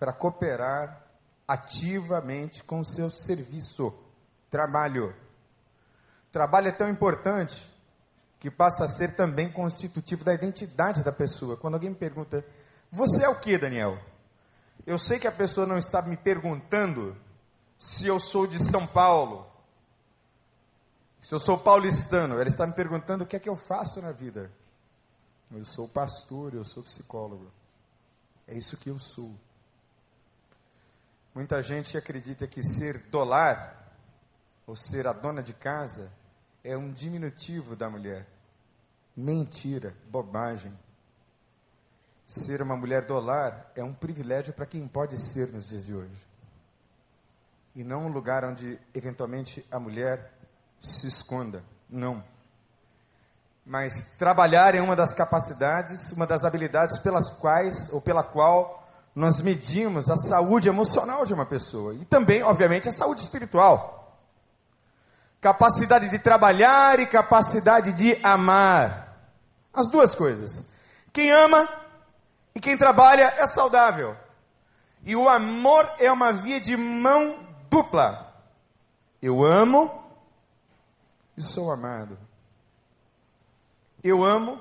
[0.00, 1.00] para cooperar
[1.46, 3.94] ativamente com o seu serviço,
[4.50, 5.14] trabalho.
[6.32, 7.70] Trabalho é tão importante
[8.40, 11.56] que passa a ser também constitutivo da identidade da pessoa.
[11.56, 12.44] Quando alguém me pergunta,
[12.90, 13.96] você é o que, Daniel?
[14.84, 17.16] Eu sei que a pessoa não está me perguntando
[17.80, 19.50] se eu sou de São Paulo,
[21.22, 22.34] se eu sou paulistano.
[22.34, 24.52] Ela está me perguntando o que é que eu faço na vida.
[25.50, 27.50] Eu sou pastor, eu sou psicólogo.
[28.46, 29.34] É isso que eu sou.
[31.34, 33.96] Muita gente acredita que ser dolar,
[34.66, 36.12] ou ser a dona de casa,
[36.62, 38.28] é um diminutivo da mulher.
[39.16, 40.78] Mentira, bobagem.
[42.26, 45.94] Ser uma mulher do lar é um privilégio para quem pode ser nos dias de
[45.94, 46.30] hoje.
[47.74, 50.32] E não um lugar onde, eventualmente, a mulher
[50.82, 51.62] se esconda.
[51.88, 52.22] Não.
[53.64, 59.40] Mas trabalhar é uma das capacidades, uma das habilidades pelas quais, ou pela qual, nós
[59.40, 61.94] medimos a saúde emocional de uma pessoa.
[61.94, 64.18] E também, obviamente, a saúde espiritual.
[65.40, 69.16] Capacidade de trabalhar e capacidade de amar.
[69.72, 70.72] As duas coisas.
[71.12, 71.68] Quem ama
[72.54, 74.16] e quem trabalha é saudável.
[75.04, 78.34] E o amor é uma via de mão dupla.
[79.22, 80.02] Eu amo
[81.36, 82.18] e sou amado.
[84.02, 84.60] Eu amo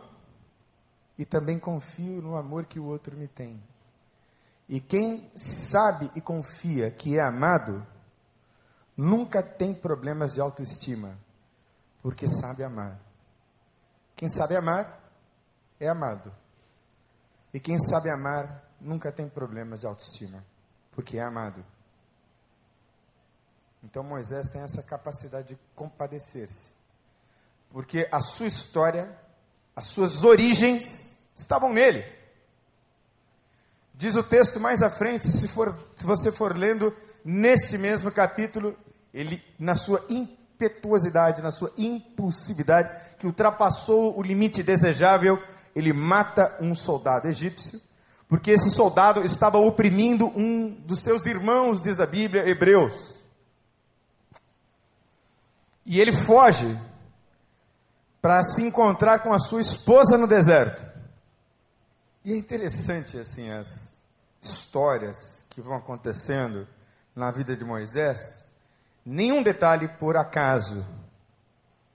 [1.18, 3.62] e também confio no amor que o outro me tem.
[4.68, 7.86] E quem sabe e confia que é amado,
[8.95, 11.18] nunca tem problemas de autoestima,
[12.03, 12.99] porque sabe amar.
[14.16, 14.99] Quem sabe amar,
[15.80, 16.32] é amado.
[17.53, 20.45] E quem sabe amar nunca tem problemas de autoestima,
[20.91, 21.66] porque é amado.
[23.84, 26.70] Então Moisés tem essa capacidade de compadecer-se,
[27.70, 29.18] porque a sua história,
[29.76, 32.04] as suas origens estavam nele.
[33.94, 38.76] Diz o texto mais à frente, se, for, se você for lendo nesse mesmo capítulo,
[39.14, 45.42] ele, na sua impetuosidade, na sua impulsividade, que ultrapassou o limite desejável,
[45.76, 47.80] ele mata um soldado egípcio,
[48.28, 53.19] porque esse soldado estava oprimindo um dos seus irmãos, diz a Bíblia, hebreus.
[55.90, 56.80] E ele foge
[58.22, 60.88] para se encontrar com a sua esposa no deserto.
[62.24, 63.68] E é interessante assim as
[64.40, 65.18] histórias
[65.50, 66.68] que vão acontecendo
[67.16, 68.20] na vida de Moisés,
[69.04, 70.86] nenhum detalhe por acaso.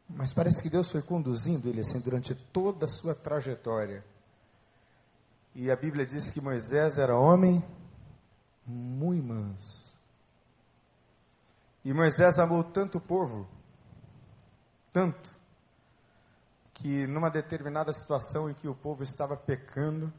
[0.09, 4.05] Mas parece que Deus foi conduzindo ele assim durante toda a sua trajetória.
[5.55, 7.65] E a Bíblia diz que Moisés era homem
[8.67, 9.95] muito manso.
[11.85, 13.54] E Moisés amou tanto o povo,
[14.95, 15.29] tanto,
[16.73, 20.13] que numa determinada situação em que o povo estava pecando,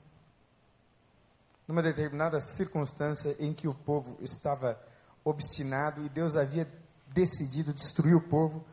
[1.66, 4.78] numa determinada circunstância em que o povo estava
[5.24, 6.70] obstinado e Deus havia
[7.08, 8.66] decidido destruir o povo,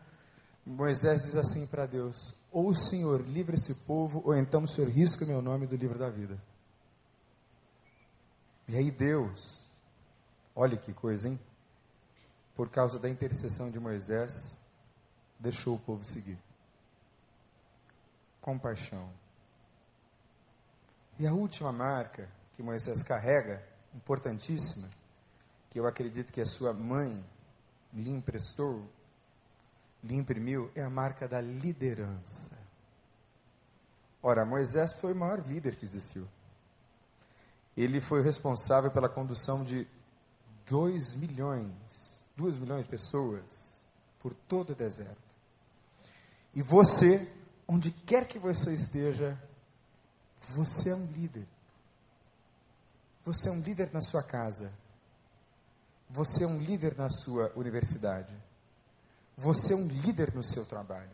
[0.66, 4.90] Moisés diz assim para Deus: ou o Senhor livra esse povo, ou então o Senhor
[4.90, 6.36] risca o meu nome do livro da vida.
[8.66, 9.64] E aí Deus,
[10.53, 11.38] olha que coisa, hein?
[12.57, 14.61] Por causa da intercessão de Moisés,
[15.43, 16.38] deixou o povo seguir.
[18.40, 19.11] Compaixão.
[21.18, 23.62] E a última marca que Moisés carrega,
[23.95, 24.88] importantíssima,
[25.68, 27.24] que eu acredito que a sua mãe
[27.93, 28.88] lhe emprestou,
[30.03, 32.57] lhe imprimiu, é a marca da liderança.
[34.22, 36.26] Ora, Moisés foi o maior líder que existiu.
[37.76, 39.86] Ele foi responsável pela condução de
[40.66, 43.43] 2 milhões, 2 milhões de pessoas
[44.20, 45.32] por todo o deserto.
[46.55, 47.30] E você,
[47.66, 49.38] onde quer que você esteja,
[50.50, 51.46] você é um líder.
[53.24, 54.72] Você é um líder na sua casa.
[56.11, 58.32] Você é um líder na sua universidade.
[59.36, 61.11] Você é um líder no seu trabalho.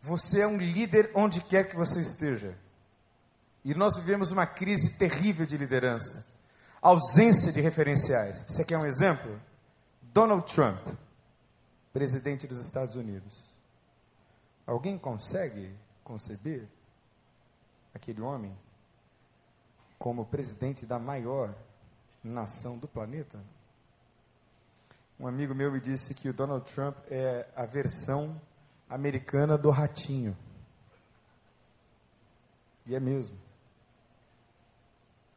[0.00, 2.56] Você é um líder onde quer que você esteja.
[3.64, 6.24] E nós vivemos uma crise terrível de liderança.
[6.80, 8.44] Ausência de referenciais.
[8.46, 9.40] Você quer um exemplo?
[10.02, 10.86] Donald Trump,
[11.92, 13.53] presidente dos Estados Unidos.
[14.66, 16.66] Alguém consegue conceber
[17.94, 18.56] aquele homem
[19.98, 21.54] como presidente da maior
[22.22, 23.38] nação do planeta?
[25.20, 28.40] Um amigo meu me disse que o Donald Trump é a versão
[28.88, 30.36] americana do ratinho.
[32.86, 33.36] E é mesmo.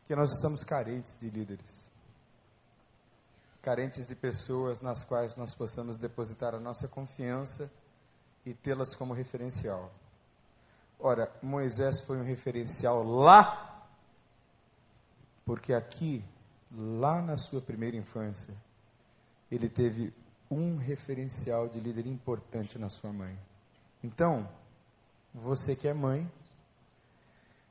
[0.06, 1.92] Que nós estamos carentes de líderes.
[3.62, 7.70] Carentes de pessoas nas quais nós possamos depositar a nossa confiança
[8.48, 9.92] e tê-las como referencial.
[10.98, 13.86] Ora, Moisés foi um referencial lá,
[15.46, 16.24] porque aqui,
[16.72, 18.54] lá na sua primeira infância,
[19.52, 20.14] ele teve
[20.50, 23.38] um referencial de líder importante na sua mãe.
[24.02, 24.50] Então,
[25.34, 26.32] você que é mãe,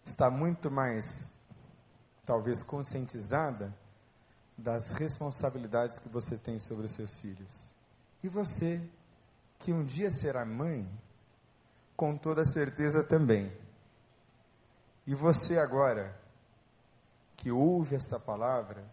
[0.04, 1.32] está muito mais,
[2.26, 3.74] talvez, conscientizada
[4.58, 7.74] das responsabilidades que você tem sobre os seus filhos.
[8.22, 8.78] E você,
[9.59, 10.88] que um dia será mãe,
[11.96, 13.52] com toda certeza também.
[15.07, 16.18] E você agora,
[17.36, 18.84] que ouve esta palavra,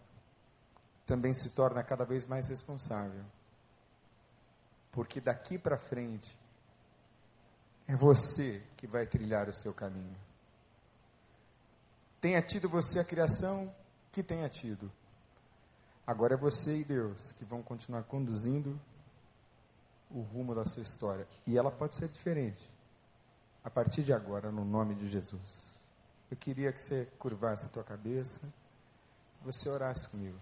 [1.06, 3.24] também se torna cada vez mais responsável.
[4.92, 6.38] Porque daqui para frente,
[7.88, 10.16] é você que vai trilhar o seu caminho.
[12.22, 13.74] Tenha tido você a criação
[14.12, 14.90] que tenha tido.
[16.06, 18.80] Agora é você e Deus que vão continuar conduzindo
[20.14, 21.28] o rumo da sua história.
[21.46, 22.72] E ela pode ser diferente.
[23.64, 25.82] A partir de agora, no nome de Jesus.
[26.30, 28.42] Eu queria que você curvasse a tua cabeça,
[29.42, 30.40] você orasse comigo.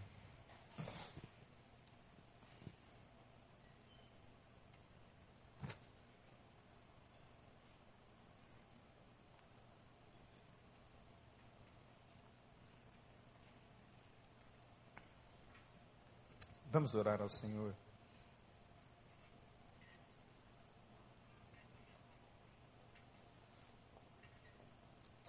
[16.72, 17.74] Vamos orar ao Senhor.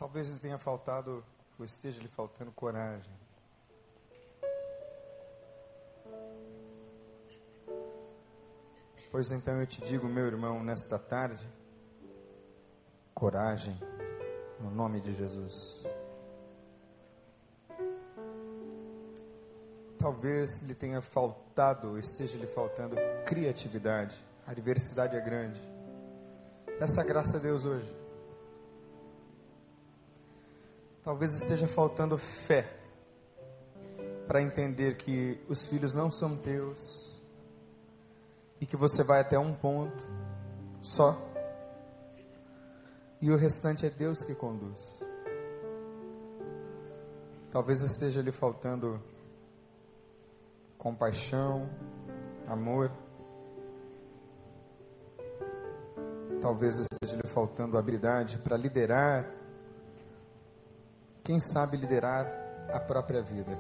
[0.03, 1.25] Talvez lhe tenha faltado,
[1.57, 3.15] ou esteja lhe faltando coragem.
[9.13, 11.49] Pois então eu te digo, meu irmão, nesta tarde,
[13.15, 13.79] coragem,
[14.59, 15.87] no nome de Jesus.
[19.99, 24.17] talvez lhe tenha faltado, esteja lhe faltando criatividade.
[24.45, 25.63] A diversidade é grande.
[26.77, 28.02] Peça graça a Deus hoje.
[31.05, 32.73] Talvez esteja faltando fé
[34.27, 37.21] para entender que os filhos não são teus
[38.61, 40.09] e que você vai até um ponto
[40.81, 41.33] só
[43.23, 45.01] e o restante é Deus que conduz.
[47.53, 49.01] Talvez esteja lhe faltando
[50.77, 51.71] compaixão,
[52.49, 52.91] amor.
[56.41, 59.42] Talvez esteja lhe faltando habilidade para liderar.
[61.25, 62.27] Quem sabe liderar
[62.73, 63.57] a própria vida.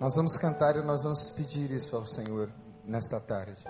[0.00, 2.50] Nós vamos cantar e nós vamos pedir isso ao Senhor
[2.84, 3.62] nesta tarde.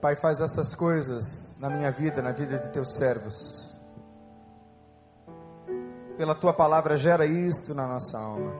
[0.00, 3.70] Pai, faz essas coisas na minha vida, na vida de teus servos.
[6.16, 8.52] Pela tua palavra, gera isto na nossa alma.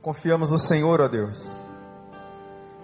[0.00, 1.44] Confiamos no Senhor, ó Deus.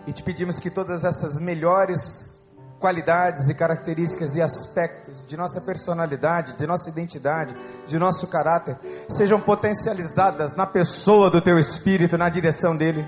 [0.07, 2.38] E te pedimos que todas essas melhores
[2.79, 7.55] qualidades e características e aspectos de nossa personalidade, de nossa identidade,
[7.87, 13.07] de nosso caráter, sejam potencializadas na pessoa do teu espírito, na direção dele,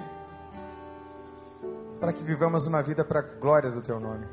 [2.01, 4.27] para que vivamos uma vida para a glória do teu nome.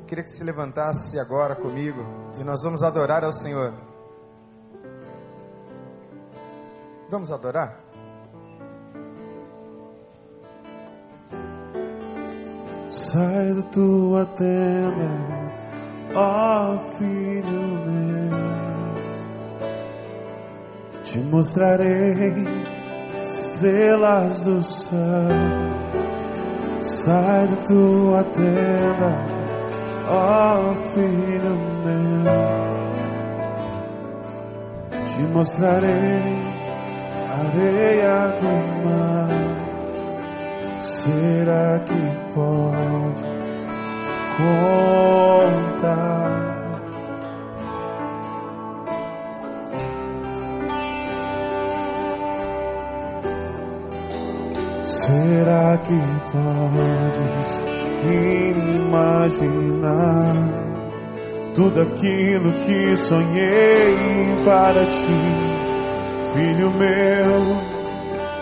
[0.00, 2.02] Eu queria que se levantasse agora comigo
[2.38, 3.74] e nós vamos adorar ao Senhor.
[7.10, 7.87] Vamos adorar?
[13.10, 15.10] Sai da tua tenda,
[16.14, 18.36] ó filho meu.
[21.04, 22.46] Te mostrarei
[23.22, 24.98] estrelas do céu.
[26.82, 29.16] Sai da tua tenda,
[30.10, 31.56] ó filho
[31.86, 32.28] meu.
[35.06, 36.42] Te mostrarei
[37.40, 38.52] areia do
[38.84, 39.67] mar
[40.98, 42.00] será que
[42.34, 43.22] pode
[44.36, 45.78] contar?
[54.84, 55.98] Será que
[56.32, 57.52] podes
[59.06, 60.36] imaginar
[61.54, 65.20] tudo aquilo que sonhei para ti,
[66.34, 67.77] filho meu?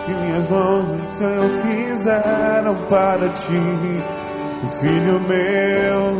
[0.06, 4.02] Que minhas mãos o Senhor fizeram para ti,
[4.80, 6.14] filho meu,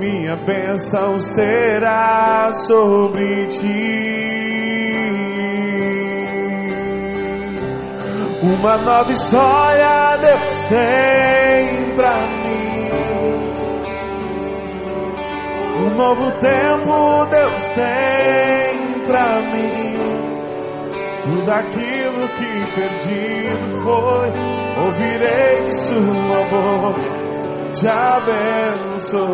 [0.00, 4.26] minha bênção será sobre ti.
[8.42, 12.66] Uma nova história Deus tem pra mim.
[15.78, 19.98] Um novo tempo Deus tem pra mim.
[21.24, 22.05] Tudo aquilo
[22.36, 24.28] que perdido foi,
[24.84, 27.16] ouvirei de sua boca.
[27.72, 29.26] te abençoarei.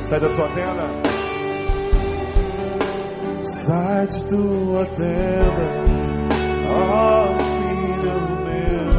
[0.00, 0.86] Sai da tua tenda.
[3.44, 5.66] Sai de tua tenda,
[6.68, 7.26] ó
[7.56, 8.92] filho meu.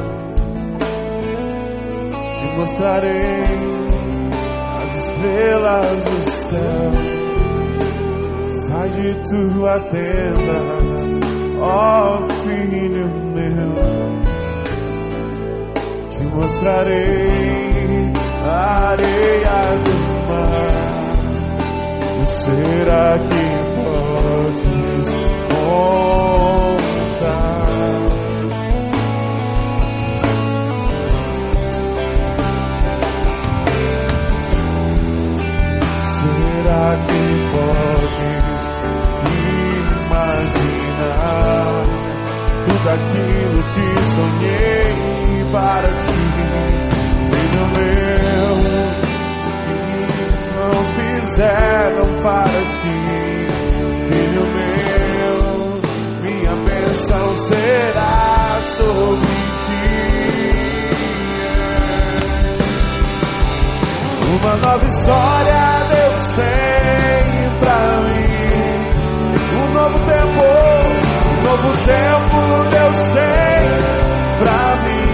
[2.34, 3.44] Te mostrarei
[4.84, 7.03] as estrelas do céu.
[8.74, 10.58] Sai de tua tenda,
[11.62, 13.76] ó filho meu.
[16.10, 18.14] Te mostrarei
[18.48, 19.96] a areia do
[20.28, 21.14] mar.
[22.26, 23.46] Será que
[23.84, 25.10] podes
[25.50, 26.63] contar?
[52.54, 52.96] Para ti,
[54.10, 55.38] filho meu.
[56.22, 59.36] Minha bênção será sobre
[59.66, 59.88] ti.
[64.40, 67.24] Uma nova história Deus tem
[67.60, 68.34] pra mim.
[69.56, 70.44] Um novo tempo,
[71.30, 72.36] um novo tempo
[72.70, 73.64] Deus tem
[74.40, 75.14] pra mim.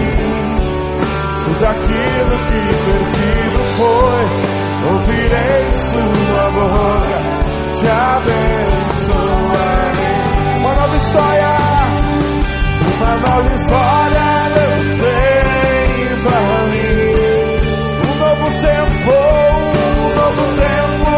[1.44, 4.50] Tudo aquilo que perdido foi
[4.88, 7.29] ouvirei sua boca,
[7.80, 9.70] te abençoarei.
[10.58, 11.52] Uma nova história,
[12.96, 15.90] uma nova história Deus tem
[16.22, 17.00] pra mim.
[18.04, 19.12] Um novo tempo,
[19.96, 21.10] um novo tempo.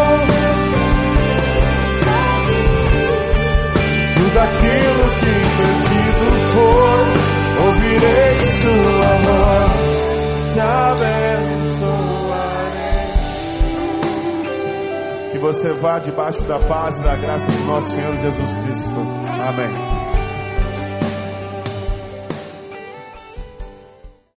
[4.14, 7.00] Tudo aquilo que perdido for,
[7.64, 8.91] ouvirei sua
[15.42, 19.00] você vá debaixo da paz e da graça do nosso Senhor Jesus Cristo.
[19.48, 19.81] Amém.